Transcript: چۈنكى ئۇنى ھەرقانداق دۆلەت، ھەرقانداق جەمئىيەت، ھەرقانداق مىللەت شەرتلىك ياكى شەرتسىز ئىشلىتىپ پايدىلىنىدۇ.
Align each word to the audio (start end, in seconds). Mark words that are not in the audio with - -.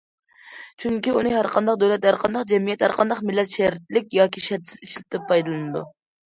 چۈنكى 0.83 1.11
ئۇنى 1.17 1.33
ھەرقانداق 1.33 1.77
دۆلەت، 1.83 2.07
ھەرقانداق 2.09 2.47
جەمئىيەت، 2.53 2.85
ھەرقانداق 2.87 3.21
مىللەت 3.31 3.53
شەرتلىك 3.59 4.17
ياكى 4.21 4.45
شەرتسىز 4.47 4.81
ئىشلىتىپ 4.89 5.29
پايدىلىنىدۇ. 5.35 5.85